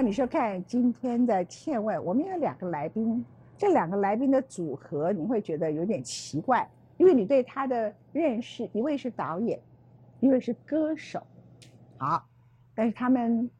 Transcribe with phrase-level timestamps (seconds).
[0.00, 3.22] 那你说看今天的天问，我们有两个来宾，
[3.58, 6.66] 这两个来宾的组合，你会觉得有点奇怪，
[6.96, 9.60] 因为你对他的认识，一位是导演，
[10.20, 11.22] 一位是歌手，
[11.98, 12.26] 好，
[12.74, 13.50] 但是他们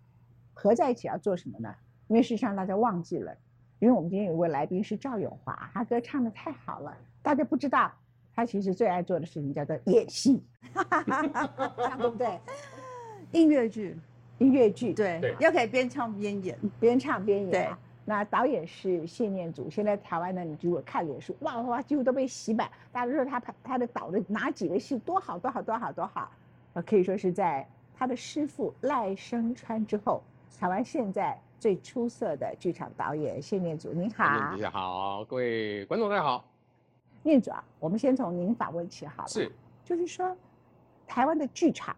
[0.54, 1.74] 合在一起要做什么呢？
[2.08, 3.36] 因为事实上大家忘记了，
[3.78, 7.92] 因为我们今天有位来宾是赵永华，他歌唱的太好了，大家不知道，
[8.34, 12.40] 他其实最爱做的事情叫做演戏，对 不对？
[13.32, 13.94] 音乐剧，
[14.40, 16.58] 音乐剧，对对，又可以边唱边演。
[16.80, 17.50] 边唱边演。
[17.50, 17.68] 对，
[18.06, 19.68] 那导演是谢念祖。
[19.68, 22.70] 现在台湾呢，你如果看脸书，哇哇哇，几乎都被洗版。
[22.90, 26.32] 大家都说他他的导的哪几个戏多好多好多好多好，
[26.72, 30.22] 呃，可以说是在他的师傅赖声川之后，
[30.58, 33.92] 台湾现在最出色的剧场导演谢念祖。
[33.92, 36.42] 您好，大家好，各位观众大家好。
[37.22, 39.28] 念祖啊，我们先从您访问起好了。
[39.28, 39.52] 是，
[39.84, 40.34] 就是说，
[41.06, 41.94] 台湾的剧场，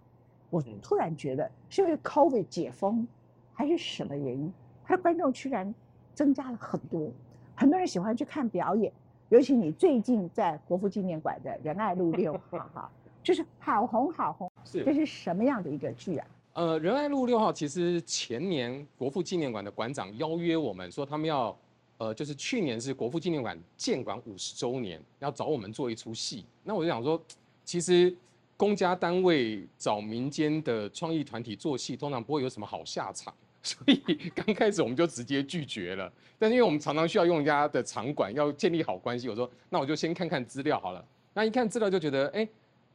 [0.52, 3.08] 我嗯突然觉得是因为 COVID 解封，
[3.54, 4.52] 还是什么原因，
[4.84, 5.74] 他的观众居然
[6.14, 7.10] 增加了很多，
[7.54, 8.92] 很多人喜欢去看表演。
[9.30, 12.92] 尤其你最近在国父纪念馆的仁爱路六号哈，
[13.24, 16.26] 就是好红好红，是这是，是什么样的一个剧啊？
[16.52, 21.56] 呃，仁爱路六号，其实前年国父纪念馆的馆长邀约我们说，他们要，
[21.96, 26.44] 呃，就是去年是国父纪念馆建馆五十周年，要找我们做一出戏。
[26.62, 27.18] 那我就想说，
[27.64, 28.14] 其实
[28.62, 33.34] 公家单位找民间的创意团体做戏，通常不会有什么好下场。
[33.60, 33.96] 所以
[34.36, 41.04] 刚开始我们就直接拒绝了，但是因为我们常常需要用人家的场馆，要建立好关系，我说那我就先看看资料好了。
[41.34, 42.48] 那一看资料就觉得，哎、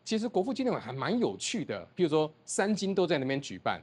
[0.06, 3.82] 其实国父纪念馆还蛮有趣的，譬如说三金都在那边举办，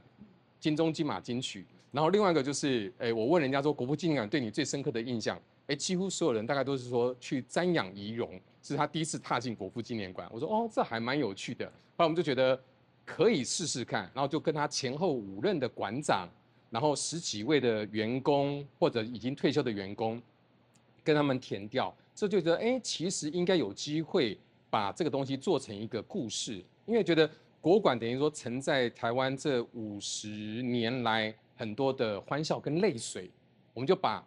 [0.59, 1.63] 金钟、金马、金曲。
[1.91, 10.27] 然后另外一个就是，哎、我问人家说国父纪念馆对你最深刻的印象，哎、几乎所有人大概都是说去瞻仰遗容，是他第一次踏进国父纪念馆。
[10.31, 11.65] 我说哦，这还蛮有趣的。
[11.67, 12.59] 后来我们就觉得
[13.05, 16.27] 可以试试看，然后就跟他前后五任的馆长，
[16.71, 20.19] 然后十几位的员工或者已经退休的员工，
[21.03, 24.35] 跟他们填掉，这就觉得哎，其实应该有机会
[24.71, 27.29] 把这个东西做成一个故事，因为觉得
[27.61, 30.27] 国馆等于说承载台湾这五十
[30.63, 33.29] 年来很多的欢笑跟泪水，
[33.75, 34.25] 我们就把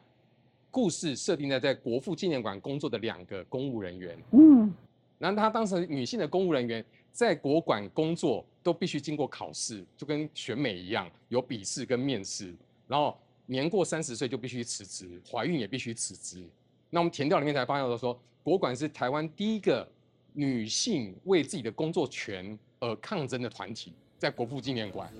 [0.78, 4.72] 故事设定在在国父纪念馆工作的两个公务人员，嗯，
[5.18, 12.54] 然后她当时女性的公务人员在国馆工作都必须经过考试，就跟选美一样，有笔试跟面试，
[12.86, 16.44] 然后年过三十岁就必须辞职，怀孕也必须辞职。
[16.90, 19.84] 那我们填掉里面才发现到说，国馆是台湾第一个
[20.32, 25.12] 女性为自己的工作权而抗争的团体，在国父纪念馆。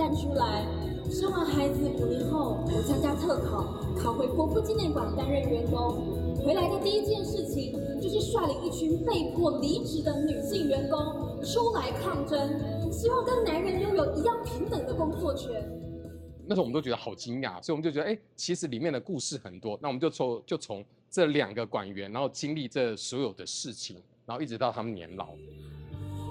[0.00, 0.64] 站出来。
[1.10, 6.42] 生完孩子五年后，我参加特考，考回国父纪念馆担任员工。
[6.42, 10.98] 回来的第一件事情就是率领一群被迫离职的女性员工
[11.44, 15.52] 出来抗争，希望跟男人拥有一样平等的工作权。
[16.46, 19.78] 那时候我们都觉得好惊讶，所以我们就觉得，哎、其实里面的故事很多。
[19.82, 25.26] 那我们就从就从这两个管员，然后经历这所有的事情，然后一直到他们年老。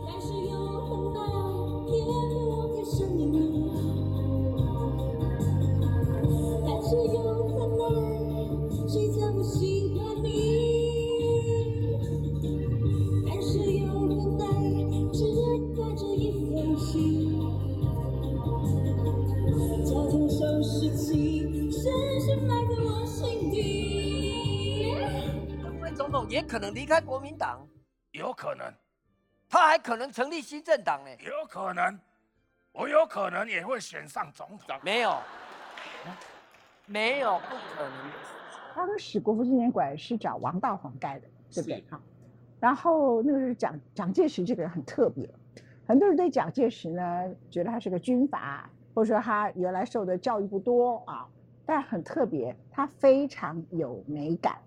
[0.08, 0.58] 但是又
[0.88, 1.22] 很大，
[1.86, 2.10] 偏偏
[2.48, 3.08] 我在想
[26.50, 27.60] 可能离开国民党，
[28.10, 28.74] 有可能，
[29.48, 31.12] 他还可能成立新政党呢。
[31.20, 32.00] 有可能，
[32.72, 34.76] 我有可能也会选上总统。
[34.82, 35.16] 没有，
[36.88, 38.16] 没有，不可能的。
[38.76, 41.84] 当时国父纪念馆是找王道宏盖的，对不对是？
[41.92, 42.02] 好，
[42.60, 45.30] 然后那个是蒋蒋介石这个人很特别，
[45.88, 51.28] 很多人对蒋介石呢觉得他是个军阀，或者说他原来受的教育不多啊，
[51.64, 54.58] 但很特别，他非常有美感，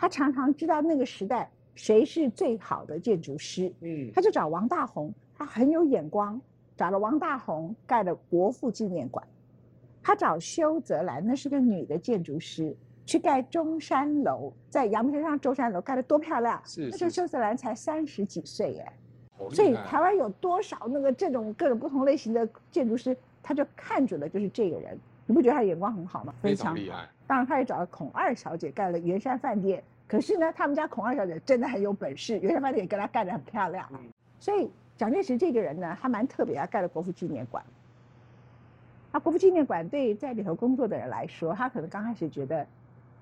[0.00, 6.40] 他常常知道那个时代谁是最好的建筑师，嗯，他就找王大闳，他很有眼光，
[6.74, 9.22] 找了王大闳盖了国父纪念馆。
[10.02, 12.74] 他找修泽兰，那是个女的建筑师，
[13.04, 16.58] 去盖中山楼，在阳明山上中山楼盖得多漂亮！
[16.64, 18.92] 是那时候修泽兰才三十几岁耶，
[19.50, 24.98] 所以台湾有多少那个这种各种不同类型的建筑师，他就看准了就是这个人，
[25.30, 26.34] 你不觉得他眼光很好吗？
[26.42, 27.08] 非常厉害。
[27.24, 29.80] 当然，他也找了孔二小姐盖了圆山饭店。
[30.08, 33.88] 可是呢，他们家孔二小姐真的很有本事，圆山饭店也跟他盖得很漂亮。
[33.92, 34.00] 嗯
[34.40, 37.62] 所以蒋介石这个人呢，他蛮特别，他盖了国父纪念馆。
[39.12, 42.66] 那国父纪念馆对在里头工作的人来说，他可能刚开始觉得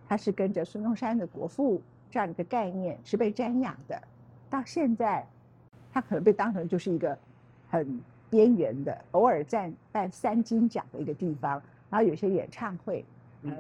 [0.08, 4.00] 他是跟着孙中山的国父这样一个概念是被瞻仰的，
[4.48, 5.26] 到现在，
[5.92, 7.18] 他可能被当成就是一个
[7.68, 8.00] 很
[8.30, 13.04] 边缘的，偶尔在办三金奖的一个地方，然后有些演唱会，
[13.42, 13.50] 呃，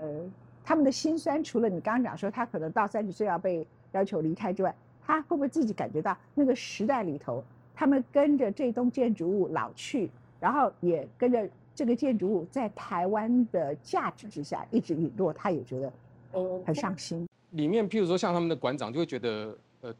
[0.64, 7.42] 他们的辛酸，除了你刚刚讲说他可能到三十岁要被要求离开之外，他会不会自己感觉到那个时代里头，
[7.74, 15.92] 他们跟着这栋建筑物老去，然后也跟着这个建筑物在台湾的价值之下一直陨落，他也觉得
[16.32, 17.26] 呃很伤心。
[17.52, 19.94] 里面譬如说像他们的馆长就会觉得，呃，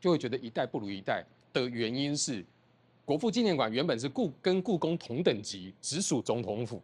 [0.00, 2.42] 就会觉得一代不如一代的原因是，
[3.04, 6.80] 国父纪念馆原本是故跟故宫同等级，直属总统府，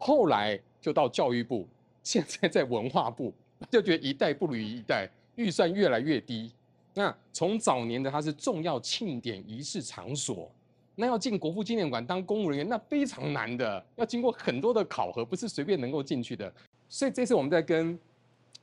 [0.00, 1.68] 后来就到教育部，
[2.02, 3.32] 现在在文化部，
[3.70, 6.50] 就觉得一代不如一代，预算越来越低。
[6.94, 10.50] 那从早年的它是重要庆典仪式场所，
[10.96, 16.52] 那要进国父纪念馆当公务人员，那非常难的，要经过很多的考核，不是随便能够进去的。
[16.88, 17.96] 所以这次我们在跟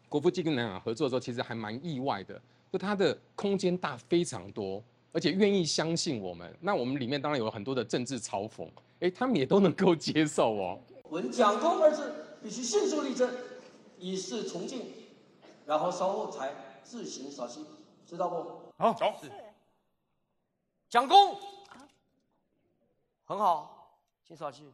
[0.10, 2.42] 国父纪念馆合作的时候，其实还蛮意外的，
[2.72, 4.84] 就它的空间大非常多，
[5.14, 6.54] 而且愿意相信我们。
[6.60, 8.68] 那我们里面当然有很多的政治嘲讽，
[9.00, 10.80] 哎，他们也都能够接受哦。
[11.10, 13.34] 闻“蒋公”二字，必须迅速立正，
[13.98, 14.92] 以示崇敬，
[15.66, 17.66] 然后稍后才自行稍息，
[18.06, 18.74] 知道不？
[18.78, 19.14] 好，走。
[20.90, 21.38] 蒋公，
[23.26, 23.92] 很好，
[24.26, 24.74] 请稍息。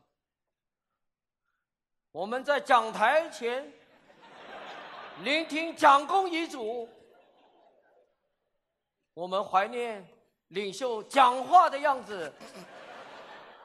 [2.12, 3.74] 我们在讲台前
[5.24, 6.88] 聆听蒋公遗嘱，
[9.16, 10.08] 我们怀念
[10.50, 12.32] 领袖讲话的样子，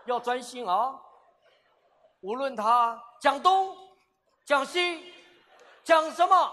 [0.07, 0.99] 要专心啊！
[2.21, 3.77] 无论他讲东、
[4.45, 5.13] 讲西、
[5.85, 6.53] 讲什么，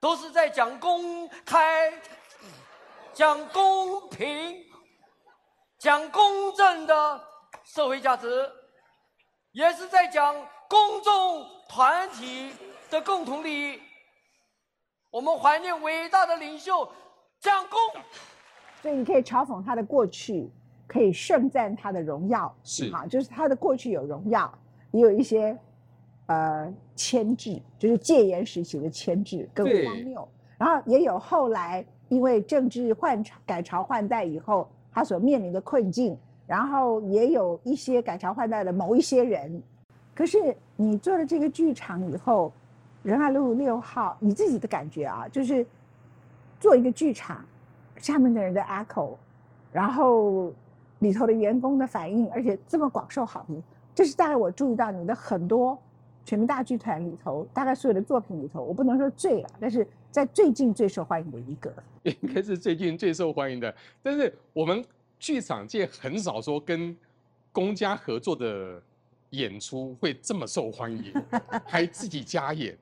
[0.00, 1.92] 都是在讲公开、
[3.12, 4.64] 讲公平、
[5.78, 7.28] 讲公正的
[7.64, 8.50] 社会价值，
[9.52, 10.34] 也是在讲
[10.68, 12.54] 公众团体
[12.88, 13.82] 的共同利益。
[15.10, 16.90] 我们怀念伟大的领袖
[17.38, 17.78] 蒋公。
[18.80, 20.50] 所以你可以嘲讽他的过去，
[20.86, 22.90] 可以盛赞他的荣耀，是。
[22.90, 24.52] 哈，就是他的过去有荣耀，
[24.90, 25.56] 也有一些
[26.26, 29.86] 呃牵制，就是戒严时期的牵制更对。
[29.86, 30.28] 荒谬，
[30.58, 36.16] 然后也有后来因为政治换改朝换代以后，他所面临的困境，
[36.46, 39.62] 然后也有一些改朝换代的某一些人，
[40.14, 42.52] 可是你做了这个剧场以后，
[43.02, 45.66] 仁爱路六号，你自己的感觉啊，就是
[46.60, 47.44] 做一个剧场。
[47.98, 49.14] 下面的人的 echo，
[49.72, 50.52] 然后
[51.00, 53.62] 里头的员工的反应，而且这么广受好评，
[53.94, 55.78] 这是大概我注意到你的很多
[56.24, 61.72] 全民大剧团里头，大概所有的作品里头，我不能说最了，但是在最近最受欢迎的一个。
[62.04, 63.74] 应该是最近最受欢迎的。
[64.02, 64.84] 但是我们
[65.18, 66.96] 剧场界很少说跟
[67.52, 68.80] 公家合作的
[69.30, 71.12] 演出会这么受欢迎，
[71.64, 72.76] 还自己加演。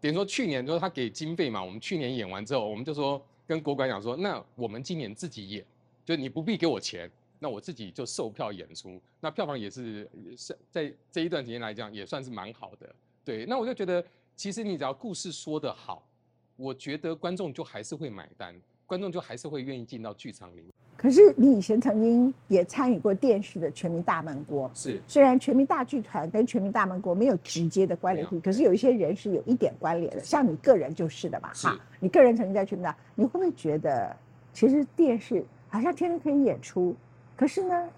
[0.00, 5.64] 等于说去年就是他给经费嘛，我们去年演完之后，我们就说跟国馆讲说，那我们今年自己演，
[6.04, 7.10] 就你不必给我钱，
[7.42, 10.08] 那我自己就售票演出，那票房也是
[10.70, 12.94] 在这一段时间来讲也算是蛮好的。
[13.24, 14.04] 对，那我就觉得
[14.36, 16.06] 其实你只要故事说得好，
[16.56, 18.54] 我觉得观众就还是会买单，
[18.86, 20.66] 观众就还是会愿意进到剧场里面。
[20.98, 34.14] 可是你以前曾经也参与过电视的《全民大闷锅》，是虽然全民大剧团跟全民大闷锅没有直接的关联性，可是有一些人是有一点关联的，像你个人就是的嘛，哈，你个人曾经在全民大，你会不会觉得
[34.52, 36.94] 其实电视好像天天可以演出，
[37.40, 37.90] 可是呢，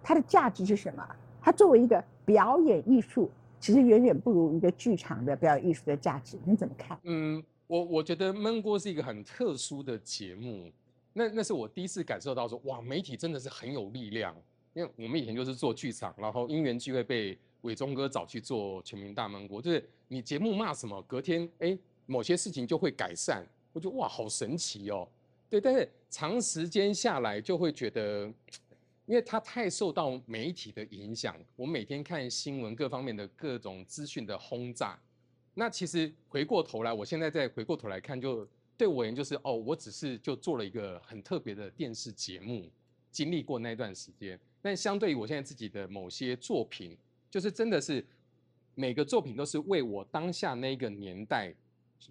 [0.00, 1.04] 它的价值是什么？
[1.42, 3.28] 它作为一个表演艺术，
[3.58, 6.96] 其实远远不如一个剧场的表演艺术的价值，你怎么看？
[7.02, 10.70] 嗯，我我觉得闷锅是一个很特殊的节目，
[11.14, 14.32] 那那是我第一次感受到说，哇，媒体真的是很有力量。
[14.72, 21.76] 因为我们以前就是做剧场，然后因缘聚会被伟忠哥找去做全民大闷锅，就是你节目骂什么，隔天哎
[22.06, 25.08] 某些事情就会改善，我觉得哇好神奇哦。
[25.50, 28.26] 对，但是长时间下来就会觉得，
[29.06, 34.98] 因为它太受到媒体的影响，我每天看新闻各方面的各种资讯的轰炸，
[35.54, 38.46] 那其实回过头来，我现在再回过头来看，就
[38.76, 42.70] 对我而言就是哦，我只是就做了一个很特别的电视节目，
[43.10, 44.38] 经历过那段时间。
[44.60, 46.96] 但相对于我现在自己的某些作品，
[47.30, 48.04] 就是真的是
[48.74, 51.54] 每个作品都是为我当下那个年代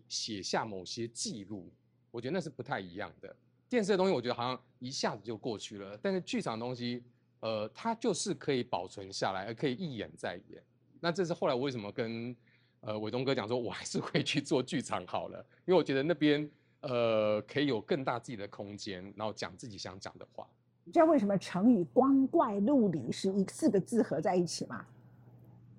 [0.08, 1.70] 写下某些记录，
[2.12, 3.36] 我觉得那是不太一样的。
[3.70, 7.04] 电视的东西，我觉得好像一下子就过去了，但是剧场的东西，
[7.42, 10.62] 呃，它就是可以保存下来，而可以一演再演。
[11.00, 12.36] 那这是后来我为什么跟
[12.80, 16.50] 呃伟东哥讲说，我还是会去做剧场好了，因为我觉得那边
[16.82, 20.48] 呃可以有更大自己的空间，然后讲自己想讲的话。
[20.84, 24.86] 你知道为什么成语“光怪陆离”是一四个字合在一起吗？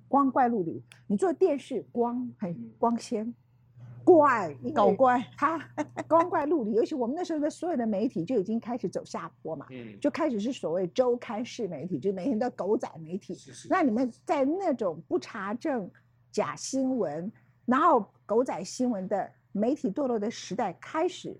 [0.06, 3.34] 光怪陆离，你做电视光很光鲜，
[4.08, 5.58] 怪，搞怪，他
[6.08, 13.34] 光怪陆离，尤其我们那时候的所有的媒体就已经开始走下坡嘛，嗯，就开始是所谓周刊式媒体，就每天都狗仔媒体。
[13.34, 15.90] 是是那你们在那种不查证、
[16.32, 17.30] 假新闻，
[17.66, 21.36] 然后狗仔新闻的媒体堕落的时代开始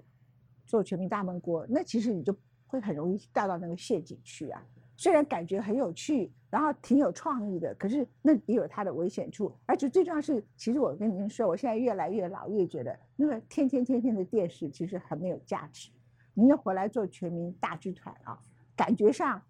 [0.67, 4.63] 做全民大闷锅，那其实你就会很容易掉到那个陷阱去啊。
[4.99, 9.55] 虽然感觉很有趣，然后挺有创意的，可是那也有它的危险处。
[9.65, 15.89] 而且最重要是，其实我跟您说，我现在越来越老，越觉得那个天天天天的电视其实很没有价值。
[16.35, 18.37] 您要回来做全民大剧团啊，
[18.75, 19.41] 感觉上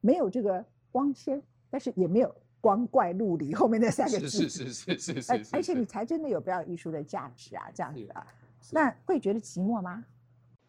[0.00, 4.28] 没有这个光鲜，但是也没有光怪陆离后面那三个字。
[4.28, 8.26] 是是是是是而且你才真的有表演艺术的价值啊，这样子啊，
[8.72, 10.02] 那会觉得寂寞吗？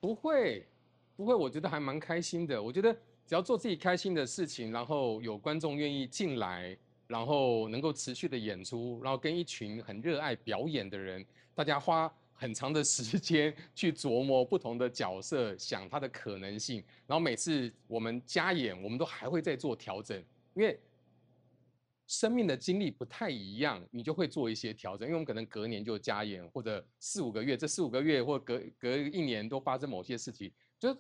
[0.02, 0.68] 不会，
[1.16, 2.62] 不会，我觉得还蛮开心的。
[2.62, 2.94] 我觉得
[3.26, 6.78] 只要做自己开心的事情，然后有观众愿意进来，
[7.08, 20.18] 然后能够持续的演出，然后跟一群很热爱表演的人，大家花很长的时间去琢磨不同的角色，想它的可能性，然后每次我们加演，我们都还会再做调整，
[20.54, 20.80] 因为。
[22.08, 30.96] 生命的经历不太一样，你就会做一些调整，因为我们可能隔年就加演，或者四五个月，这四五个月或隔隔一年都发生某些事情，就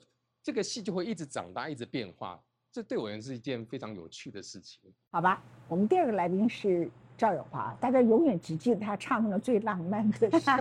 [0.46, 2.40] 这个戏就会一直长大，一直变化。
[2.72, 4.80] 这对我而言是一件非常有趣的事情。
[5.10, 6.88] 好吧，我们第二个来宾是
[7.18, 10.52] 赵永华，大家永远只记得他唱那个最浪漫的事。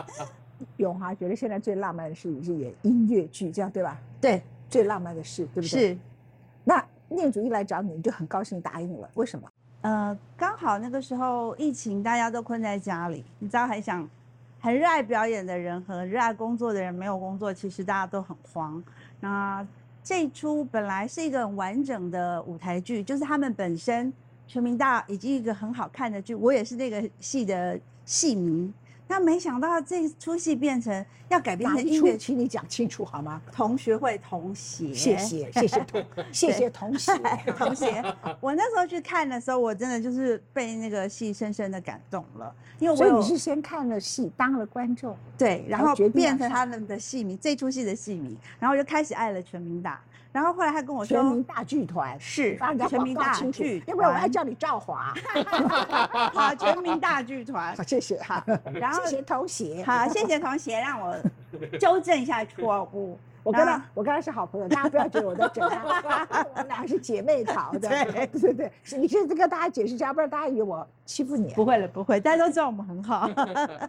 [0.78, 4.00] 永华觉得现在最浪漫的事也是演音乐剧，这样对吧？
[4.22, 5.68] 对，最浪漫的事，对不对？。
[5.68, 5.98] 是，
[6.64, 9.46] 那念祖一来找你，你就很高兴答应了，为什么？
[9.82, 14.08] 呃，刚好那个时候疫情，大家都困在家里，你知道，很想，
[14.60, 18.82] 很热爱表演的人和热爱工作的人没有工作，其实大家都很慌。
[19.20, 19.66] 那
[20.02, 24.12] 这出本来是一个很完整的舞台剧，就是他们本身
[24.46, 28.72] 全民大以及一个很好看的剧，我也是那个戏的戏迷。
[29.10, 31.68] 那没想到这出戏变成要改编？
[31.68, 33.42] 成音乐请你讲清楚好吗？
[33.50, 37.12] 同学会同协，谢谢，谢谢同， 谢谢同学。
[37.58, 38.04] 同学，
[38.38, 50.00] 我那时候去看的时候，我真的就是被那个戏深深的感动了，因为我有所以你是先看了戏，当了观众，对，然后变成他们的戏迷，这出戏的戏迷，然后就开始爱了全民大，
[50.32, 52.56] 然后后来他跟我说，全民大剧团是
[52.88, 55.12] 全民大剧要不然我还团叫你赵华。
[56.32, 59.82] 好， 全民大剧团好，，谢谢哈， 然后谢谢同学。
[59.84, 61.16] 好，谢谢同学让我
[61.78, 63.18] 纠正一下错误。
[63.42, 67.88] 我跟他，我跟他是好朋友，大家不要觉得我在整他，我们俩是姐妹淘的。
[67.88, 71.52] 对对对，是你是跟大家解释一下，不然大家以为我欺负你。
[71.54, 73.28] 不会了，不会，大家都知道我们很好。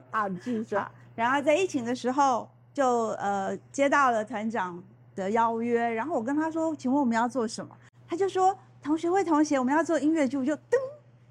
[0.09, 0.79] 好，你继续说。
[0.79, 4.81] 好，然后在疫情的时候，就呃接到了团长
[5.21, 7.75] 的邀约，然后我跟他说，请问我们要做什么？
[8.07, 10.77] 他就说同学会同学，我们要做音乐剧，我就噔，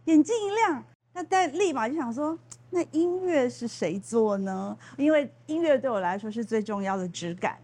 [0.05, 0.83] 眼睛一亮，
[1.13, 2.39] 那但立马就想说，
[2.71, 4.77] 那音乐是谁做呢？
[4.97, 7.59] 因为音乐对我来说是最重要的质感，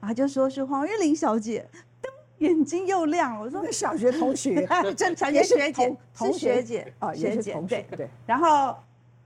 [0.00, 1.68] 然后他就说是黄玉玲小姐，
[2.00, 2.08] 噔，
[2.38, 8.10] 眼睛又亮了，我说那小学同学， 真也也是学姐同，学学姐哦，也学姐是同学对，对。
[8.24, 8.76] 然后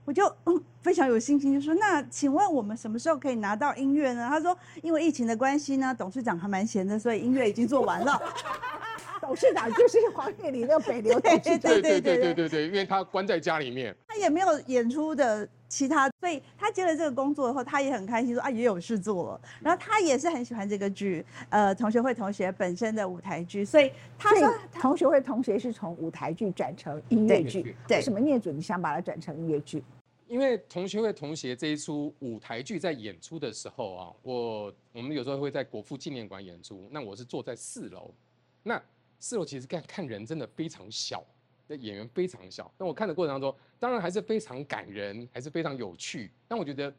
[0.07, 4.25] 我就嗯非常有信心，就说那请问我们什么时候可以拿到音乐呢？
[4.29, 8.17] 他说因为疫情的关系呢，董事长还蛮闲的，所以音乐已经做完了。
[9.19, 11.59] 董事长就是黄月里那个北流董事长。
[11.59, 19.41] 对对对对对对对，因为他关在家里面，他也没有演出的其他，所以他接了这个工作以后，他也很开心，说啊也有事做了。
[19.59, 24.49] 然后他也是很喜欢这个剧，呃，同学会同学本身的舞台剧，所以他说
[24.79, 29.83] 同学会同学是从舞台剧转成音乐对剧，对为什么聂主你想把它转成音乐剧？
[30.27, 38.13] 因为同学会同学这一出舞台剧在演出的时候啊，我我们有时候会在国父纪念馆演出，那我是坐在四楼，
[38.63, 38.81] 那
[39.19, 41.23] 四楼其实看看人真的非常小，
[41.65, 46.93] 那演员非常小，那我看的过程当中，当然还是非常感人，还是非常有趣，但我觉得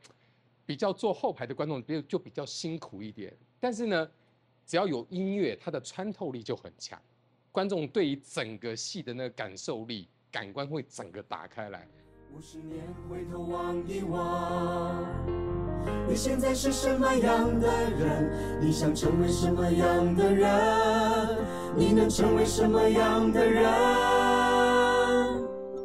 [0.64, 4.10] 比较坐后排的观众比就比较辛苦一点，但是呢，
[4.66, 7.00] 只要有音乐，它的穿透力就很强，
[7.52, 11.86] 观众对于整个戏的那个感受力、感官会整个打开来。
[12.30, 15.04] 五十年回头望一望，
[16.06, 18.60] 你现在是什么样的人？
[18.60, 20.46] 你想成为什么样的人？
[21.76, 23.64] 你能成为什么样的人？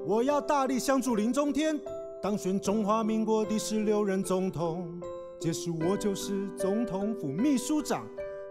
[0.05, 1.79] 我要大力相助林中天，
[2.21, 4.99] 当选中华民国第十六任总统。
[5.39, 8.05] 届时我就是总统府秘书长，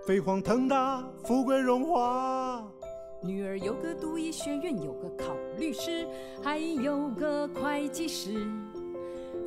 [0.07, 2.67] 飞黄腾达，富贵荣华。
[3.23, 6.07] 女儿有个读医学院，有个考律师，
[6.43, 8.47] 还有个会计师。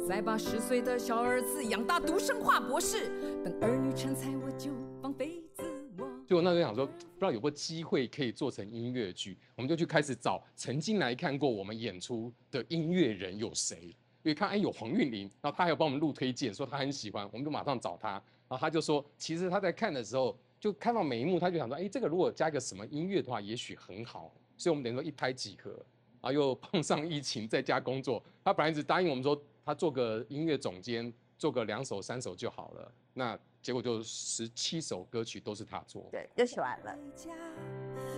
[0.08, 3.10] 再把十岁的小儿子养大读生化博士，
[3.44, 4.72] 等儿女成才，我就
[5.02, 5.64] 放飞自
[5.98, 6.08] 我。
[6.28, 13.96] 就我那时候想说，不知道有没有机会可以做成音乐剧，我们就去开始找曾经来看过我们演出的音乐人有谁。
[14.22, 25.76] 因为看哎有黄韵玲，然后他还有帮我们录推荐，说他很喜欢，我们就马上找他，然后他就说，其实他在看的时候就看到每一幕，他就想说，哎，这个如果加一个什么音乐的话，也许很好，所以我们等于说一拍即合，
[26.26, 36.98] 然后又碰上疫情在家工作，他本来只答应我们说他做个音乐总监，做个两首三首就好了，那结果就十七首歌曲都是他做，对，就写完了。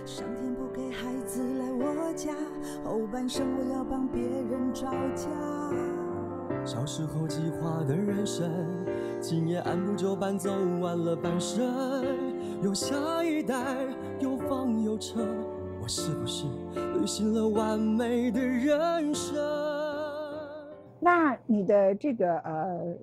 [0.06, 2.34] 上天不给孩子来我家，
[2.82, 5.28] 后半生我要帮别人找家。
[6.64, 8.50] 小时候计划的人生，
[9.20, 10.50] 今夜按部就班走
[10.80, 11.62] 完了半生。
[12.62, 13.86] 有下一代，
[14.18, 15.26] 有房有车，
[15.88, 16.44] 我是不是
[16.98, 19.34] 履行了完美的人生？
[21.00, 22.94] 那你的这个呃，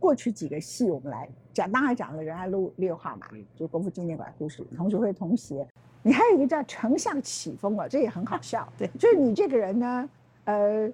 [0.00, 5.64] 过去几个戏我们来讲，当然讲了仁爱路六号嘛，就国父纪念馆故事，同学会同学。
[6.02, 8.68] 你还有一个叫丞相起风了，这也很好笑。
[8.76, 10.10] 对，就是你这个人呢，
[10.46, 10.90] 呃，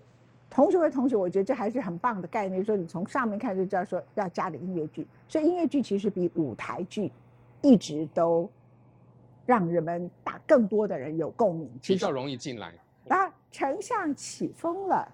[0.51, 2.63] 同学会同学，我觉得这还是很棒的概念。
[2.63, 7.11] 说你从上面看就知道说要加的音乐剧，所以音乐剧其实比舞台剧
[7.63, 8.47] 一直都
[9.47, 12.75] 让人们打更多的人有共鸣，比较容易进来。
[13.09, 15.09] 啊，丞相起风了，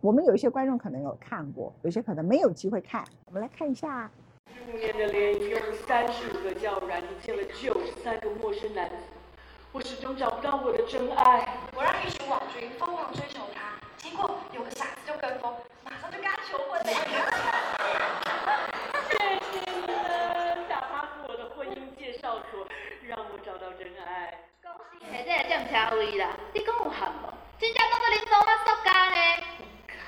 [0.00, 4.10] 我们有一些观众可能有看过，有些可能没有机会看，我们来看一下。
[4.46, 8.96] 十五年的联谊，用了三十五个交友软体，见了九十三个陌生男子，
[9.72, 11.48] 我始终找不到我的真爱。
[11.74, 15.50] 我让一群网军疯狂追求他，结果有个傻子就跟风，
[15.82, 17.81] 马上就跟他求婚了。
[25.48, 27.32] 占，车位啦，你讲有喊无？
[27.58, 29.42] 真正当作你做我作家呢？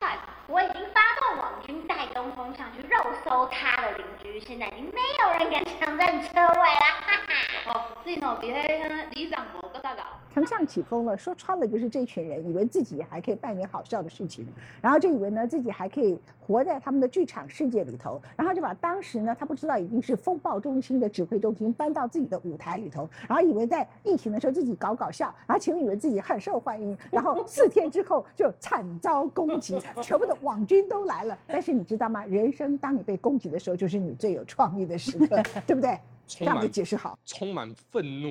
[0.00, 6.84] 看，我已经发动网军带东风上去肉搜他的邻居，现在已经没有人敢抢占车位了！
[7.00, 7.72] 哈哈。
[7.72, 10.02] 哦，你喏，比迄李长博搁大搞。
[10.34, 14.46] 丞相起风了，说穿了就是这群人以为自己还可以办点好笑的事情，
[14.82, 31.38] 然后就以为呢自己还可以活在他们的剧场世界里头，然后就把当时呢他不知道已经是风暴中心的指挥中心搬到自己的舞台里头，然后以为在疫情的时候自己搞搞笑，然后前面以为自己很受欢迎，然后四天之后就惨遭攻击，全部都网军都来了。
[31.46, 32.24] 但是你知道吗？
[32.26, 35.98] 人生当你被攻击的时候，就是你最有创意的时刻， 对不对？
[36.26, 38.28] 这样子解释好，充满愤怒，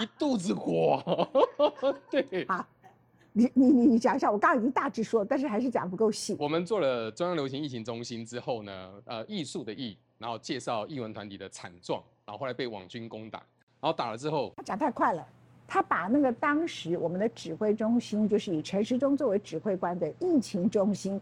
[0.00, 1.00] 一肚子火。
[2.10, 2.66] 对，好，
[3.32, 6.36] 你你你你讲一下，我刚刚已经大致说了，但是还是讲不够细。
[6.40, 13.38] 我们做了中央流行疫情中心之后呢，呃，艺术的艺，然后介绍艺文团体的惨状，然后后来被网军攻打，
[13.80, 15.24] 然后打了之后，他讲太快了，
[15.68, 21.20] 他把那个当时我们的指挥中心，就是以陈时中作为指挥官的疫情中心。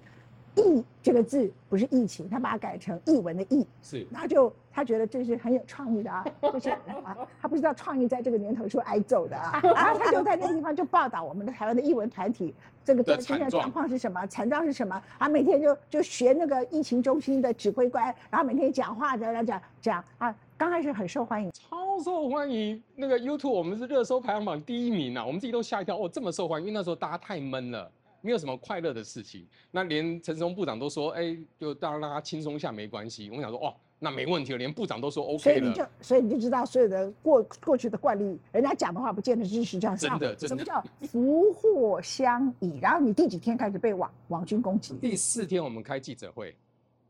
[0.57, 27.91] 疫这个字不是疫情，他把它改成译文的译，是，然后就他觉得这是很有创意的啊，就是啊，他不知道创意在这个年头是挨揍的啊，然后他就在那个地方就报道我们的台湾的译文团体这个最近的状况是什么，惨状是什么，啊，每天就就学那个疫情中心的指挥官，然后每天讲话的讲讲啊，刚开始很受欢迎，超受欢迎，那个 YouTube 我们是热搜排行榜第一名啊，我们自己都吓一跳，哦，这么受欢迎，因为那时候大家太闷了。
[28.21, 33.31] 没有什么快乐的事情，那连陈松部长都说，哎，就大家让他轻松一下没关系。
[33.31, 35.39] 我想说，哦，那没问题了，连部长都说 OK 了。
[35.39, 39.97] 所以你就，所以你就知道所有的过过去的惯例，人家讲的话不见得支持这样。
[39.97, 40.49] 真的，真的。
[40.49, 42.79] 什么叫福祸相倚？
[42.81, 44.95] 然后你第几天开始被网网军攻击？
[44.97, 46.57] 第四天我们开记者会，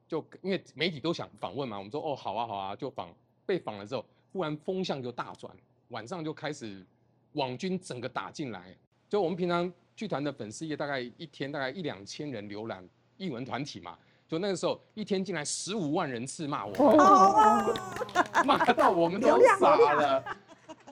[0.06, 3.08] 就因为媒体都想访问嘛，我们说哦好啊好啊，就访。
[3.46, 5.52] 被访了之后，忽然风向就大转，
[5.90, 6.84] 晚上就开始
[7.34, 8.76] 网军整个打进来，
[9.08, 9.72] 就我们平常。
[9.96, 13.96] 剧团的粉丝页大概一天大概一两千人浏览，艺文团体嘛，
[14.28, 16.74] 就那个时候一天进来十五万人次骂我，
[18.44, 20.36] 骂到我们都傻了，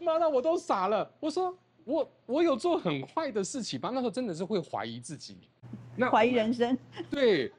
[0.01, 1.09] 骂到我都傻了。
[1.21, 3.91] 我说我我有做很坏的事情吧？
[3.93, 5.37] 那时候真的是会怀疑自己，
[5.97, 6.77] 那怀疑人生。
[7.11, 7.53] 对，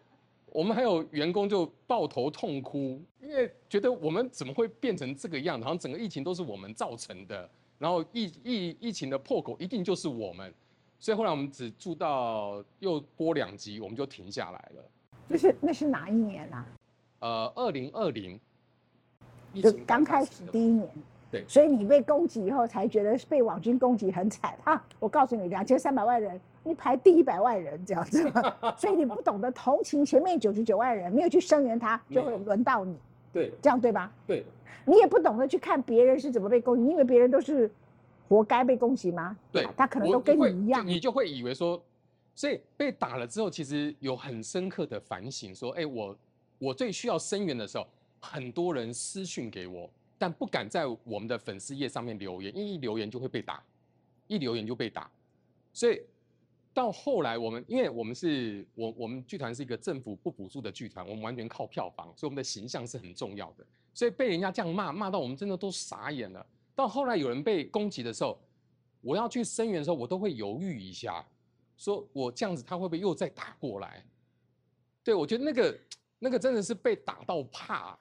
[0.48, 5.64] 我们还有员工就抱头痛哭，因为觉得我们怎么会变成这个样子？
[5.64, 10.52] 好像整个疫情都是我们造成的，然后疫疫疫情的破口一定就是我们。
[11.00, 14.84] 所以后来我们只住到又播两集，我们就停下来了。
[15.28, 16.66] 那是那是哪一年啊？
[17.20, 18.40] 呃，二零二零，
[19.62, 20.90] 就刚开始第一年。
[21.32, 21.44] 对。
[21.48, 24.84] 所以你被攻击以后，才觉得被网军攻击很惨啊！
[25.00, 28.32] 我告诉你，两千三百万人，你排第一百万人这样子，
[28.78, 32.98] 所以你不懂得同情前面九十九万人，没有去声援他，就会轮到你。
[33.34, 33.52] 对。
[33.62, 34.12] 这样对吧？
[34.26, 34.44] 对。
[34.86, 37.70] 你也不懂得去看别人是怎么被攻击，因为别人都是。
[38.28, 39.38] 活该被攻击吗？
[39.52, 41.82] 对，他可能都跟你一样，你就会以为说，
[42.36, 46.18] 所以被打了之后，其实有很深刻的反省，说，哎，我
[46.58, 47.88] 我最需要声援的时候，
[48.20, 53.64] 很多人私讯给我，但不敢在我们的粉丝页上面留言，因为一留言就会被打，
[54.28, 55.10] 一留言就被打，
[55.72, 56.02] 所以
[56.74, 63.66] 到后来我们，因为我们是我我们剧团是一个政府不补助的剧团，我们完全靠票房，所以我们的形象是很重要的。
[63.94, 66.46] 所以被人家这样骂，骂到我们真的都傻眼了。
[66.76, 68.38] 到后来有人被攻击的时候，
[69.02, 71.26] 我要去声援的时候，我都会犹豫一下，
[71.78, 74.06] 说我这样子他会不会又再打过来？
[75.04, 75.80] 对我觉得那个
[76.20, 77.98] 那个真的是被打到怕，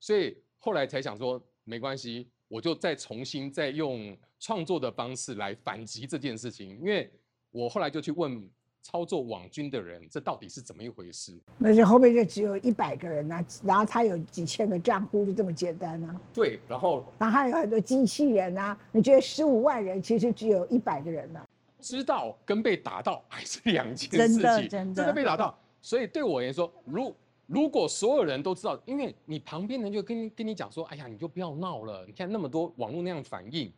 [0.00, 7.12] 所以后来才想说没关系，我就再重新再用创作的方式来反击这件事情，因为
[7.50, 8.50] 我后来就去问
[8.84, 11.34] 操作网军的人，这到底是怎么一回事？
[11.56, 16.20] 那就后面就只有一百个人呐、然后他有几千个账户，就这么简单啊。
[16.34, 21.40] 对，然后然后还有很多机器人啊，你觉得十五万人其实只有一百个人呢、
[21.80, 25.58] 知道跟被打到还是两件事情，的真的被打到。
[25.80, 27.14] 所以对我而言说，如
[27.46, 33.72] 如果所有人都知道，因为你旁边人就跟你跟你讲说，哎呀，你就不要闹了，你看那么多网络那样反应，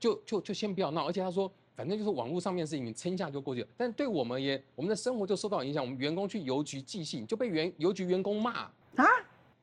[0.00, 1.06] 就就就先不要闹。
[1.06, 3.68] 而且他说，反正就是网络上面的事情，你撑一下就过去了。
[3.76, 5.80] 但对我们而言，我们的生活就受到影响。
[5.80, 9.06] 我们员工去邮局寄信，就被员邮局员工骂啊。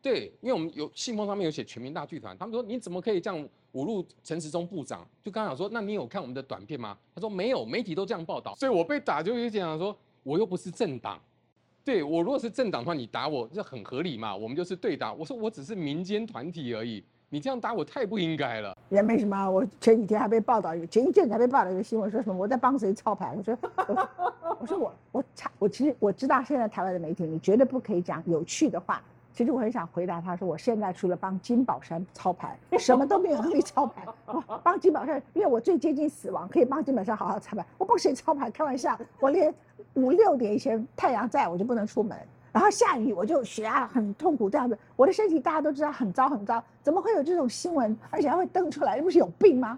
[0.02, 3.38] 对，因为我们有信封上面有写全民大剧团，他们说你怎么可以这样
[3.74, 5.06] 侮辱陈时中部长？
[5.22, 6.98] 就刚刚讲说，那你有看我们的短片吗？
[7.14, 11.22] 他说没有，媒体都这样报道，所以我被打就有讲说，我又不是政党，
[11.84, 15.12] 对我如果是政党的话，你打我这很合理嘛，我们就是对打。
[15.12, 17.04] 我说我只是民间团体而已，
[17.36, 18.74] 你这样打我太不应该了。
[18.88, 23.36] 也没什么，我前几天还被报道，前一阵子还被报道一个新闻，说什么我在帮谁操盘。
[23.38, 23.58] 我说，
[23.90, 29.02] 我我说我我查我其实我知道现在台湾的媒体，你绝对不可以讲有趣的话。
[29.34, 34.06] 其实我很想回答他说，我现在除了帮金宝山操盘，什么都没有能力操盘。
[34.64, 37.66] 帮金宝山，因为我最接近死亡，可以帮金宝山好好操盘。
[37.78, 38.50] 我帮谁操盘？
[38.50, 39.54] 开玩笑，我连
[39.96, 42.18] 五六点以前太阳在我就不能出门。
[42.56, 48.96] 然后下雨我就血压很痛苦，这样子，我的身体大家都知道很糟很糟，怎么会有这种新闻，而且还会登出来？
[48.96, 49.78] 这不是有病吗？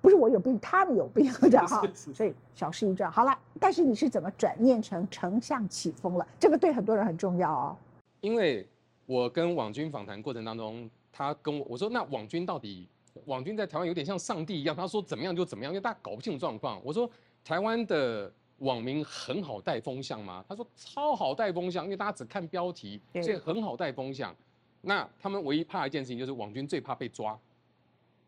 [0.00, 1.82] 不是我有病，他们有病，这样哈。
[1.96, 3.10] 所以小事一桩。
[3.10, 6.24] 好了，但是你是怎么转念成丞相起风了？
[6.38, 7.76] 这个对很多人很重要哦。
[8.20, 8.64] 因为
[9.04, 12.88] 我跟网军访谈过程当中，他跟我我说，那网军到底，
[13.24, 16.80] 网军在台湾有点像上帝一样，他说怎么样就怎么样，因为大家搞不清楚状况。
[16.84, 17.10] 我说
[17.42, 18.32] 台湾的。
[18.62, 20.44] 网民很好带风向吗？
[20.48, 24.34] 他说超好带风向，因为大家只看标题，所以很好带风向。
[24.82, 27.38] 那他们唯一怕一件事情，就是网军最怕被抓，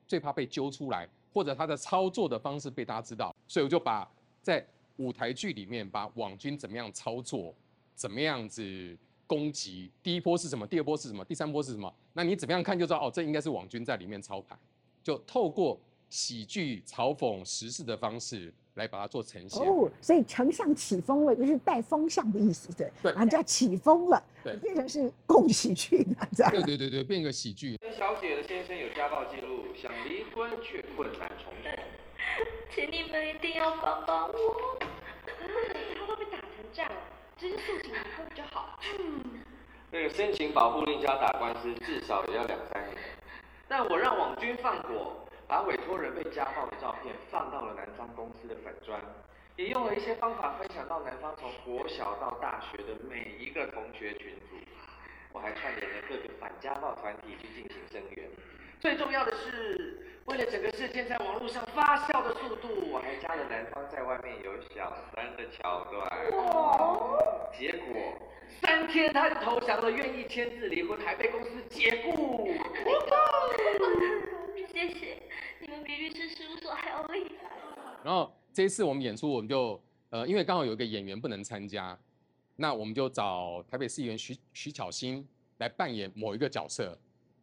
[0.06, 3.34] 最怕被揪出来，或者他的操作的方式被大家知道。
[3.46, 4.08] 所以我就把
[4.42, 4.64] 在
[4.96, 7.54] 舞台剧里面把网军怎么样操作，
[7.94, 11.92] 怎么样子攻击，第一波是什么，第二波是什么，第三波是什么？
[12.12, 14.58] 那你怎么样看就知道哦，这应该是网军在里面操盘。
[15.02, 18.52] 就透过喜剧、嘲讽、时事的方式。
[18.74, 26.04] 来把它做呈现哦，所以丞相起风了，就是带风向的意思，对，对，人家起风了，对，变成是共喜剧
[26.36, 27.78] 这样，对对对对，变个喜剧。
[27.96, 31.72] 小姐的先生有家暴记录，想离婚却困难重重，
[32.74, 34.78] 请你们一定要帮帮我。
[34.80, 36.96] 他都被打成这样了，
[37.38, 38.80] 直接诉请离婚就好。
[38.98, 39.40] 嗯，
[39.92, 42.96] 那个申请保护令加打官司，至少也要两三年。
[43.68, 45.12] 但我让网军放火。
[45.46, 49.00] 把委托人被家暴的照片放到了南方公司的粉砖，
[49.56, 54.56] 也用了一些方法分享到南方从国小到大学的每一个同学群组。
[55.32, 58.28] 我还串联了各个反家暴团体去进行声援。
[58.80, 66.08] 最重要的是，为了整个事件在网络上发酵的速度，我还加了南方在外面有小三的桥段。
[67.52, 68.16] 结果
[68.60, 72.48] 三天他就投降了，愿意签字离婚，还被公司解雇。
[74.72, 75.22] 谢谢，
[75.60, 77.50] 你们比律师事务所 还要厉害。
[78.04, 81.98] 然后这一次我们演出，我们就呃，因为刚好有一个演员不能参加，
[82.56, 85.26] 那我们就找台北市议员徐徐巧芯
[85.58, 86.98] 来扮演某一个角色，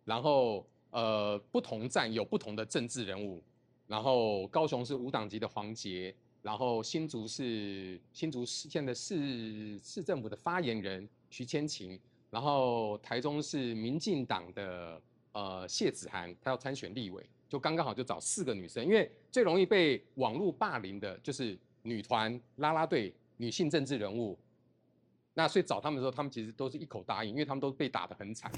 [0.06, 3.44] 然后呃，不同站有不同的政治人物，
[3.88, 15.02] 然后高雄是无党籍的黄杰，然后新竹是新竹市现在市市政府的发言人徐千晴，然后台中是民进党的。
[15.34, 24.40] 呃，谢子涵他要参选立委，就刚刚好就找四个女生，因为最容易被网络霸凌的就是女团、啦啦队、女性政治人物。
[25.34, 28.50] 那所以找他们的时候，他们其实都是一口答应，因为他们都被打得很惨，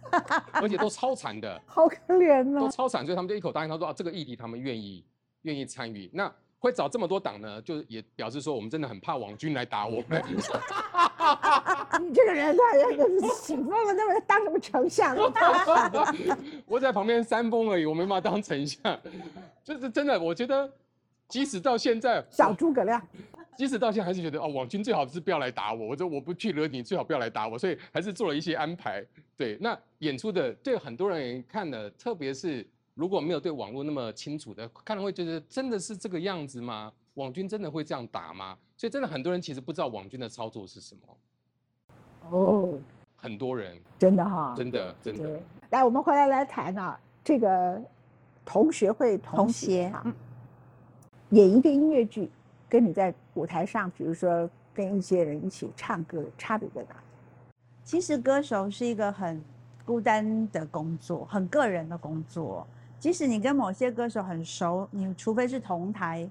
[0.54, 3.68] 而且都超惨的，好可怜哦，都超惨，所以他们就一口答应。
[3.68, 5.04] 他说啊，这个议题他们愿意
[5.42, 6.08] 愿意参与。
[6.14, 10.24] 那会找这么多党呢，就也表示说我们真的很怕网军来打我们。
[11.98, 15.16] 你 这个人他起风了，那么当什么丞相？
[16.66, 19.00] 我在旁边煽风而已，我没办法当丞相。
[19.64, 20.70] 就是真的，我觉得
[21.28, 23.00] 即使到现在，小诸葛亮，
[23.56, 25.88] 即使到现在还是觉得哦，网军最好是不要来打我。
[25.88, 27.58] 我说我不去惹你，最好不要来打我。
[27.58, 29.04] 所以还是做了一些安排。
[29.36, 36.92] 对，那演出的对很多人看的，特别是如果没有对网络那么清楚的，看了会觉得真的是这个样子吗？
[37.14, 38.56] 网军真的会这样打吗？
[38.76, 41.00] 所以真的很多人其实不知道网军的操作是什么。
[42.30, 42.78] 哦，
[43.16, 45.40] 很多人真的哈，真的真的。
[45.70, 47.80] 来，我们回来来谈啊，这个
[48.44, 50.04] 同学会同协啊，
[51.30, 52.30] 演一个音乐剧，
[52.68, 57.00] 跟你在舞台上，比如说跟一些人一起唱歌，差别在哪里？
[57.84, 59.42] 其实歌手是一个很
[59.84, 62.66] 孤单的工作，很个人的工作。
[62.98, 66.28] 即使你跟某些歌手很熟，你除非是同台，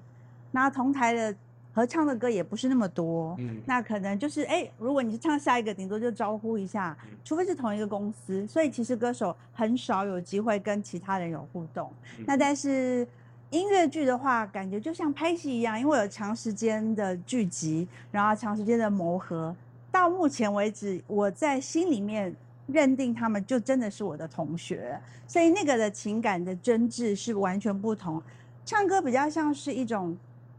[0.50, 1.34] 那同台的
[1.78, 11.88] 合唱的歌也不是那么多，嗯那可能就是哎，如果你是唱下一个，顶多就招呼一下，除非是同一个公司，所以其实歌手很少有机会跟其他人有互动。
[12.26, 13.06] 那但是
[13.50, 19.54] 音乐剧的话，感觉就像拍戏一样，因为有长时间的聚集，然后长时间的磨合。
[19.90, 22.34] 到目前为止，我在心里面
[22.66, 28.22] 认定他们就真的是我的同学，所以那个的情感的真挚是完全不同。
[28.66, 30.14] 唱歌比较像是一种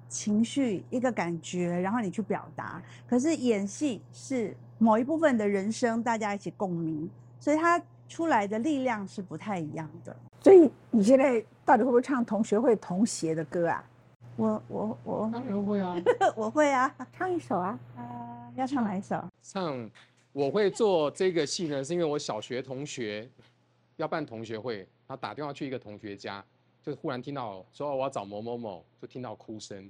[0.09, 2.81] 情绪、一个感觉，然后你去表达。
[3.07, 10.15] 可是演戏是某一部分的人生，大家一起共鸣，所以它出来的力量是不太一样的。
[10.41, 13.83] 所以你现在到底会不会唱同学会同协的歌啊？
[14.35, 15.95] 我我我当然会啊，
[16.35, 17.77] 我会啊， 唱一首啊。
[17.97, 19.21] 啊，要唱哪一首？
[19.41, 19.89] 唱
[20.31, 23.29] 我会做这个戏呢，是因为我小学同学
[23.97, 26.43] 要办同学会，他打电话去一个同学家，
[26.81, 29.89] 就忽然听到说、哦我要找某某某，就听到哭声，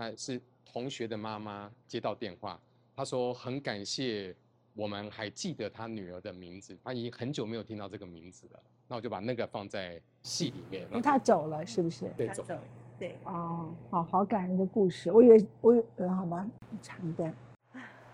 [0.00, 2.58] 那是同学的妈妈接到电话，
[2.94, 4.32] 她说很感谢
[4.74, 10.84] 我们还记得她女儿的名字，她已经很久没有听到这个名字了，那我就把那个放在戏里面。
[10.90, 12.08] 因为他走了，是不是？
[12.16, 12.62] 对走了，
[12.96, 15.10] 对，哦，好好感人的故事。
[15.10, 17.34] 我以为我以为呃，好吧，你唱一段。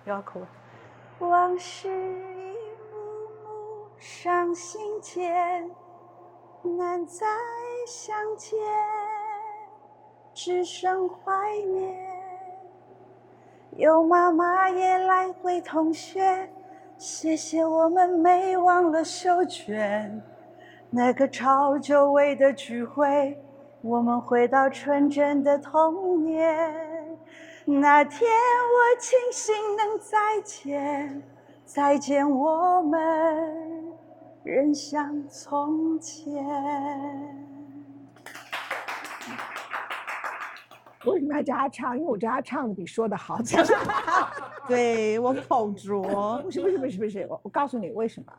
[0.05, 0.41] 不要哭。
[1.19, 2.55] 往事一
[2.91, 2.97] 幕
[3.45, 5.71] 幕上心间，
[6.63, 7.27] 难再
[7.87, 8.59] 相见，
[10.35, 11.33] 只剩怀
[11.73, 11.97] 念。
[13.77, 16.49] 有妈妈也来回同学，
[16.99, 20.23] 谢谢我们没忘了手卷。
[20.91, 23.37] 那个超久违的聚会，
[23.83, 26.73] 我们回到纯真的童年。
[27.65, 31.23] 那天我庆幸能再见，
[31.65, 33.93] 再见我们
[34.45, 36.45] 仍像从前。
[41.07, 41.97] 为什么要叫他唱？
[41.97, 43.41] 因为我觉得他唱的比说的好。
[44.69, 48.33] 对我口拙，不是不是不是不是，我我告诉你为什么。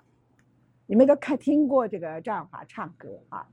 [0.88, 3.48] 你们都看听过这个张永华唱歌啊？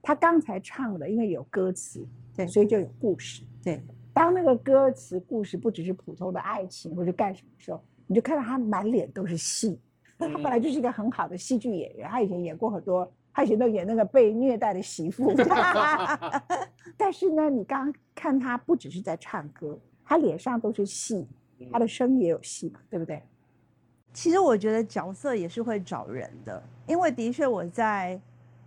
[0.00, 3.42] 他刚才唱的，因为有歌词，对，所以就有故事。
[3.62, 3.80] 对，
[4.12, 9.80] 当那个歌词故事不只是普通的爱情或者干什么的时候，你就看到他满脸都是戏。
[10.18, 15.32] 他本来就是一个很好的戏剧演员，他以前演过很多，他以前都演那个被虐待的媳妇。
[16.96, 21.26] 但是呢，你刚刚看他不只是在唱歌，他脸上都是戏，
[21.72, 23.22] 他的声也有戏嘛，对不对？
[24.12, 28.20] 其实我觉得角色也是会找人的，因为的确我在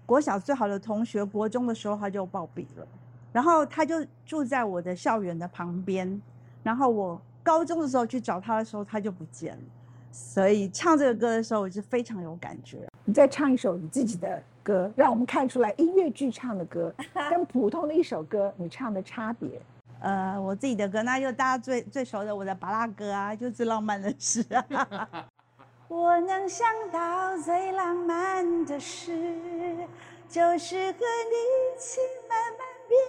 [0.06, 2.88] 国小最好的同学，国中的时候他就暴毙了，
[3.32, 6.20] 然后他就住在我的校园的旁边，
[6.64, 9.64] 然后我高中的时候去找他的时候他就不见了，
[10.12, 12.88] 所以唱这个歌的时候我是非常有感觉。
[13.04, 16.92] 你再唱一首你自己的歌，让我们看出来音乐剧唱的歌
[17.30, 19.62] 跟普通的一首歌你唱的差别。
[20.02, 25.08] 呃，我自己的歌，那就大家最最熟的我的巴拉歌啊，就最浪漫的事啊。
[25.88, 29.88] 我能想到最浪漫的事，
[30.28, 33.00] 就是和你一起慢慢变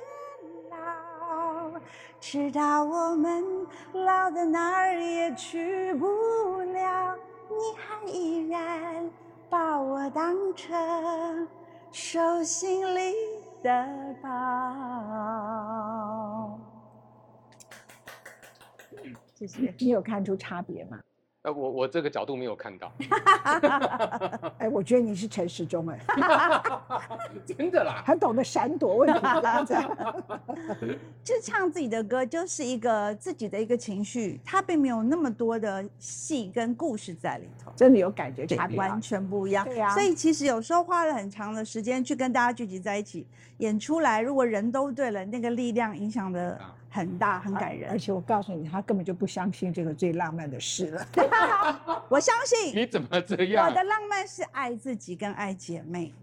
[0.71, 1.81] 老，
[2.21, 6.07] 直到我们老的哪儿也去不
[6.61, 7.17] 了，
[7.49, 9.11] 你还依然
[9.49, 11.49] 把我当成
[11.93, 13.15] 手心里
[13.63, 14.29] 的宝。
[19.35, 19.75] 谢谢。
[19.79, 21.01] 你有看出差别吗？
[21.47, 22.93] 呃，我我这个角度没有看到，
[24.59, 26.01] 哎，我觉得你是陈时中哎
[27.47, 29.21] 真的啦，很懂得闪躲问题。
[29.65, 30.25] 这样
[31.23, 39.65] 就唱自己的歌，就是一个自己的一个情绪，它并没有那么多的戏跟故事在里头，真的有感觉对差别啊完全不一样。
[39.65, 43.25] 对呀所以其实有时候花了很长的时间去跟大家聚集在一起
[43.59, 46.61] 演出来，如果人都对了，那个力量影响的
[46.97, 47.91] 很大，很感人。
[47.91, 51.07] 而且我告诉你，他根本就不相信这个最浪漫的事了。
[52.09, 56.15] 我相信你怎么这样我的浪漫是爱自己跟爱姐妹，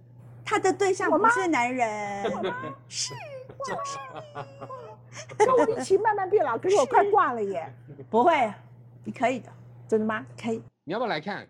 [0.43, 2.23] 他的对象不是男人，
[2.88, 3.13] 是
[3.57, 3.99] 我是
[5.29, 7.71] 你 跟我一起慢慢变老，可是我快挂了耶。
[8.09, 8.51] 不会，
[9.03, 9.49] 你可以的，
[9.88, 10.25] 真的吗？
[10.41, 10.63] 可以。
[10.83, 11.47] 你要不要来看？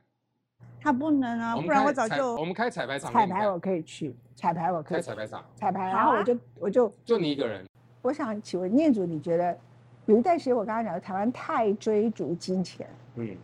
[0.81, 7.65] 他不能啊，不然我早就我们开彩排场彩排我可以去，彩排我可以开彩排场，彩排，然后我就我就就你一个人，
[8.03, 9.57] 我想请问念祖，你觉得
[10.05, 12.85] 有一段时间我刚刚讲的台湾太追逐金钱，
[13.15, 13.35] 嗯，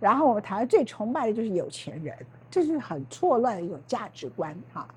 [0.00, 2.16] 然后我们台湾最崇拜的就是有钱人，
[2.50, 4.88] 这是很错乱的一种价值观哈。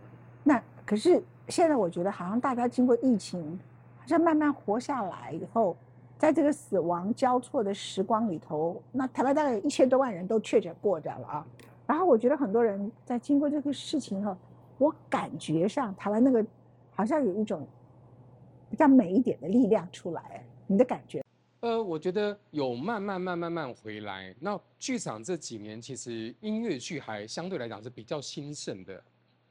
[0.45, 3.59] 那可是现在我觉得好像大家经过疫情，
[3.97, 5.75] 好像慢慢活下来以后，
[6.17, 11.45] 在这个死亡交错的时光里头，那台湾大概有一千多万人都确诊过这样了啊。
[11.85, 14.37] 然后我觉得很多人在经过这个事情后，
[14.77, 16.45] 我感觉上台湾那个
[16.95, 17.67] 好像有一种
[18.69, 21.23] 比较美一点的力量出来，你的感觉？
[21.61, 24.33] 呃，我觉得有慢慢慢慢慢回来。
[24.39, 29.03] 那剧场这几年其实音乐剧还相对来讲是比较兴盛的，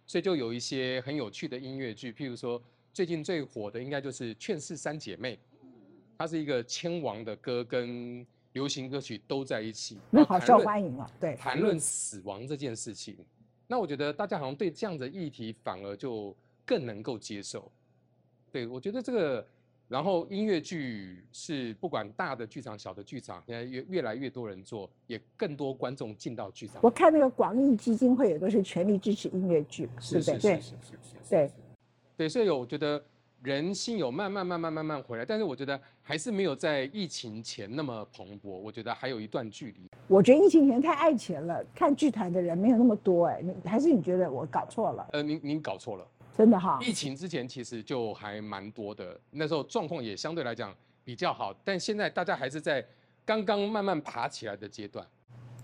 [0.07, 2.63] 所以就有一些很有趣的音乐剧，譬如说
[2.95, 5.37] 最近最火的应该就是《劝世三姐妹》，
[6.17, 11.35] 它是一个千王的歌跟流行歌曲都在一起，那好受欢迎啊，对。
[11.37, 13.17] 谈论死亡这件事情。
[13.67, 17.71] 那我觉得大家好像对这样的议题反而就更能够接受。
[18.51, 19.47] 对我觉得这个，
[19.89, 26.79] 然后音乐剧是不管大的剧场、小的剧场，现在越越来越多人做，也更多观众进到剧场。
[26.83, 30.39] 我看那个广义基金会也都是全力支持音乐剧，对不对？
[30.39, 30.93] 对是是是是是
[31.25, 31.51] 是对，
[32.17, 33.03] 对，所以我觉得
[33.43, 39.89] 人心有慢慢慢慢慢慢回来，但是我觉得还是没有在疫情前那么蓬勃，我觉得还有一段距离。
[40.09, 45.09] 我觉得疫情前太爱钱了，看剧团的人没有那么多哎，你还是你觉得我搞错了？
[45.13, 46.07] 呃，您您搞错了。
[46.39, 50.73] 真的哈，疫情之前其实就还蛮多的，那时候状况也相对来讲
[51.03, 52.87] 比较好，但现在大家还是在
[53.25, 55.05] 刚刚慢慢爬起来的阶段。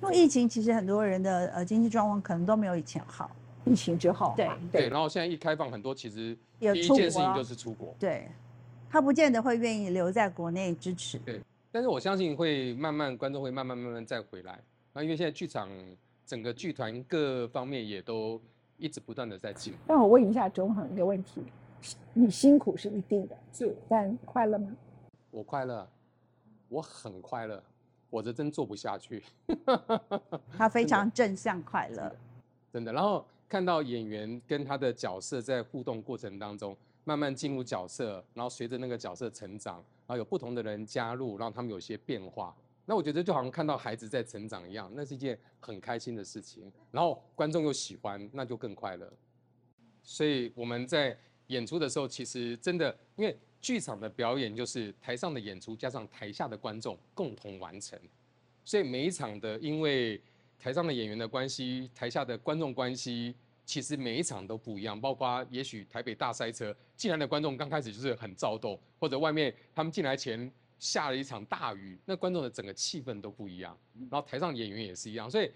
[0.02, 3.30] 因为疫情，其实很多人的呃经济状况可能都没有以前好。
[3.64, 7.94] 疫情之后，对对，然后现在一开放，很多其实有一件事情就是出国。
[7.98, 8.28] 对，
[8.90, 11.18] 他不见得会愿意留在国内支持。
[11.20, 14.58] 对，但是我相信会慢慢观众会慢慢慢慢再回来。
[14.92, 15.70] 那因为现在剧场
[16.26, 18.38] 整个剧团各方面也都
[18.78, 19.78] 一直不断的在进步。
[19.86, 21.42] 那我问一下钟恒一个问题：
[22.12, 24.74] 你辛苦是一定的，是，但快乐吗？
[25.30, 25.88] 我快乐，
[26.68, 27.62] 我很快乐，
[28.10, 29.22] 我这真做不下去。
[30.56, 32.14] 他 非常正向快乐。
[32.72, 32.92] 真的。
[32.92, 42.54] 然后看到演员跟他的角色在互动过程当中，慢慢进入角色，然后随着那个角色成长，然后有不同的人加入，让他们有些变化。
[42.86, 46.70] 那我觉得就好像看到孩子在成长一样，那是一件很开心的事情。
[46.90, 49.12] 然后观众又喜欢，那就更快乐。
[50.02, 51.16] 所以我们在
[51.46, 57.98] 演出的时候，其实真的，因为剧场的表演就是台上的演出加上台下的观众共同完成，
[58.64, 60.20] 所以每一场的因为
[60.58, 64.98] 台上的演员的关系，台下的观众关系，其实每一场都不一样。
[65.00, 73.76] 包括也许台北大塞车进来的观众刚开始就是很躁动，或者外面他们进来前下了一场大雨，那观众的整个气氛都不一样。
[74.10, 75.50] 然后台上演员也是一样，所以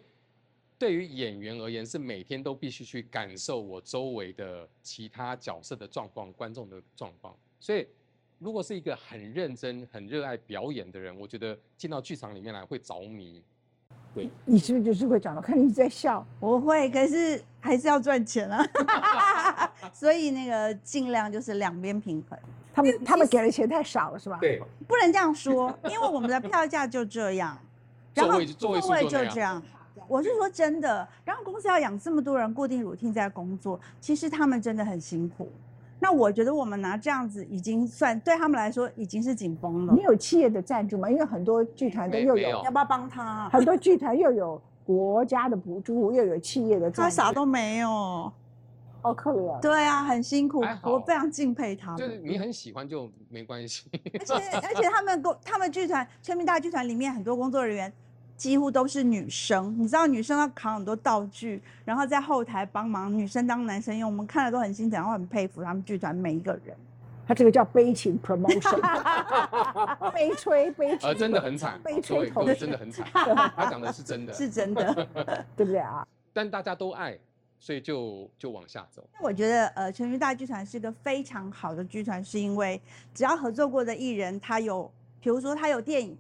[0.79, 7.37] 对于演员而言，是每天都必须去感受我周围的其他角色的状况、观众的状况。
[7.59, 7.87] 所以，
[8.39, 13.43] 如果是一个很认真、很热爱表演的人，我觉得进到剧场里面来会着迷。
[14.15, 15.35] 对，你是不是就是会讲？
[15.35, 16.25] 我看你在笑。
[16.39, 18.65] 我会，可是还是要赚钱啊，
[19.93, 22.39] 所以那个尽量就是两边平衡。
[22.79, 24.39] 他们他们给的钱太少了，是吧？
[24.41, 27.59] 对，不能这样说，因为我们的票价就这样，
[28.15, 29.61] 然后座位座位就这样。
[30.07, 35.51] 我是说真的，然后公司要养这么多人固定 routine 在工作，其实他们真的很辛苦。
[35.99, 39.93] 那我觉得我们拿这样子已经算对他们来说已经是紧绷了。
[39.95, 41.11] 你有企业的赞助吗？
[41.11, 43.23] 因为很多剧团都又有，要不要帮他？
[43.25, 48.33] 啊很多剧团又有国家的补助，又有企业的赞助，他啥都没有，
[49.03, 49.61] 好可怜。
[49.61, 51.99] 对啊，很辛苦我非常敬佩他们。
[51.99, 53.91] 就是你很喜欢就没关系。
[54.19, 57.93] 而且而且他们工他们剧团全民大剧团里面很多工作人员
[58.37, 66.77] 几乎都是女生，你知道女生要扛很多道具，然后在后台帮忙，女生当男生用，我们看了都很心疼，然后很佩服他们剧团每一个人。
[67.27, 68.81] 他这个叫悲情 promotion，
[70.13, 73.07] 悲 催 悲催，呃，真的很惨，悲催投资位各位真的很惨。
[73.13, 74.95] 他讲的是真的，是真的，
[75.55, 76.07] 对不对啊？
[76.33, 77.19] 但大家都爱，
[77.59, 79.05] 所以就就往下走。
[79.15, 82.81] 那我觉得呃，全民大剧团是一个非常好的剧团，是因为
[83.13, 84.91] 只要合作过的艺人，他有，
[85.21, 86.17] 比如说他有电影，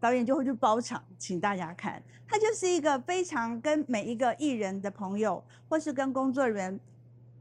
[0.00, 2.02] 导演就会去包场请大家看。
[2.26, 6.80] 他就是一个非常跟每一个艺人的朋友，或是跟工作人员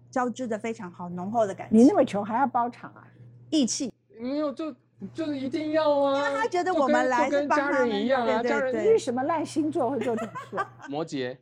[0.10, 1.78] 交织的非常好、浓厚的感情。
[1.78, 3.08] 你那么穷还要包场啊？
[3.52, 4.76] 义气，没有就
[5.14, 10.58] 就是一定要啊，因为他觉得我们来就是跟家人一样啊，对对家人对你是什么烂星座会做这种事？
[10.90, 11.38] 摩羯，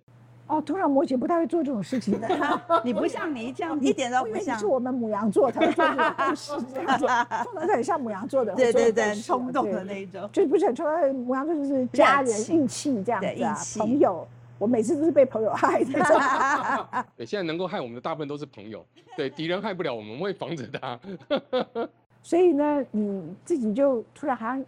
[0.48, 2.28] 哦，通常摩羯不太会做这种事情的。
[2.84, 4.66] 你不像你这样，一点都不像是。
[4.66, 7.06] 我们母羊座才会做这种事，这样子，
[7.44, 10.30] 通常很像母羊座的， 对对对，冲动的那一种。
[10.32, 13.22] 就不是很冲动，母羊座就是家人热情义气这样
[13.56, 14.28] 子朋友。
[14.60, 17.06] 我每次都是被朋友害的。
[17.16, 18.84] 对，现在能够害我们的大部分都是朋友，
[19.16, 21.00] 对，敌人害不了我们，我们会防着他。
[22.24, 24.66] 所以呢，你自己就突然好像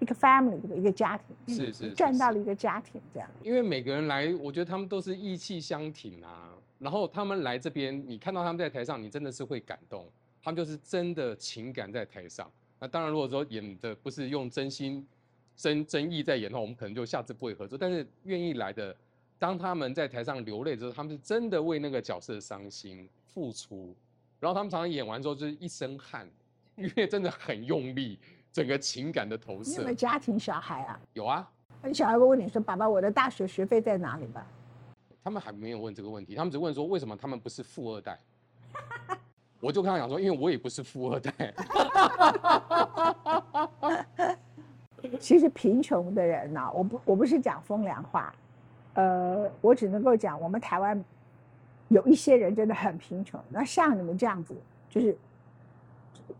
[0.00, 3.30] 一个 family 的一个家庭，是是是站到了一个家庭这样。
[3.42, 6.52] 因为每个人来，我觉得他们都是意气相挺啊。
[6.78, 10.06] 然后他们来这边，你看到他们在台上，你真的是会感动。
[10.42, 12.50] 他们就是真的情感在台上。
[12.78, 15.06] 那当然，如果说演的不是用真心、
[15.54, 17.76] 真真意在演的话，我们可能就下次不会合作。
[17.76, 18.96] 但是愿意来的，
[19.38, 23.94] 当他们在台上流泪之后，他们是真的为那个角色伤心付出。
[24.38, 26.26] 然后他们常常演完之后就是一身汗，
[26.76, 28.18] 因为真的很用力，
[28.52, 29.94] 整个情感的投射你有没有。
[29.94, 31.00] 家庭小孩啊？
[31.12, 31.48] 有啊，
[31.82, 34.44] 你小孩会问你说：“爸爸，我的大学学费在哪里吧
[35.22, 38.18] 他们还没有问这个问题，他们只问说为什么他们不是富二代。
[39.60, 41.32] 我就跟他讲说，因为我也不是富二代。
[45.18, 48.34] ”其实贫穷的人呢、我不我不是讲风凉话，
[48.94, 51.02] 呃，我只能够讲我们台湾
[51.88, 53.40] 有一些人真的很贫穷。
[53.48, 54.54] 那像你们这样子，
[54.88, 55.16] 就是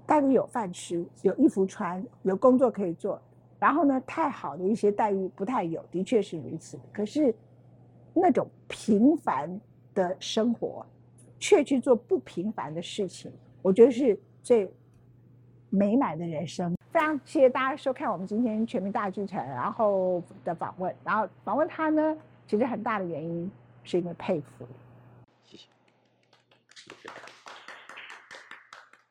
[0.06, 3.20] 待遇有饭吃，有衣服穿，有工作可以做，
[3.58, 6.78] 然后呢，太好的一些待遇不太有，的确是如此。
[6.92, 7.34] 可是
[8.14, 9.60] 那种平凡
[9.94, 10.84] 的生活，
[11.38, 13.30] 却去做不平凡的事情，
[13.62, 14.70] 我觉得是最
[15.68, 16.74] 美满的人生。
[16.90, 20.94] 非常谢谢大家收看我们今天全民大剧场，然后的访问。
[21.04, 22.16] 然后访问他呢，
[22.48, 23.50] 其实很大的原因
[23.84, 24.66] 是因为佩服。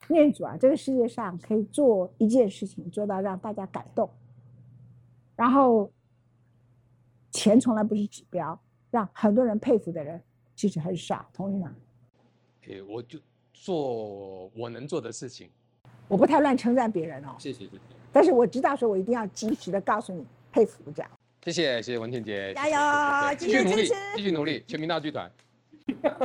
[0.10, 4.10] 念主啊，这个世界上可以做一件事情做到让大家感动，
[5.36, 5.92] 然后
[7.32, 8.60] 钱从来不是指标，
[8.92, 10.22] 让很多人佩服的人
[10.56, 11.76] 其实很少，同意吗？
[12.68, 13.20] 诶，我就
[13.54, 15.50] 做我能做的事情。
[16.08, 17.80] 我不太乱称赞别人哦，谢谢谢谢
[18.12, 21.12] 但是我知道说我一定要及时的告诉你佩服这样。
[21.46, 25.32] 谢谢谢谢文倩姐，加油继续努力继续努力，全民大剧团。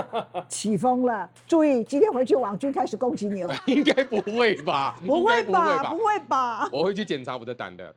[0.48, 3.54] 起风了，注意，今天回去网军开始攻击你了。
[3.66, 4.96] 应该不会吧？
[5.04, 5.84] 不会吧？
[5.90, 6.68] 不会吧？
[6.72, 7.94] 我会去检查我的胆的。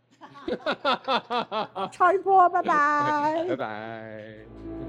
[1.91, 4.86] 超一波，拜拜拜拜。